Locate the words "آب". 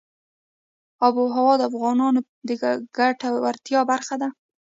1.05-1.15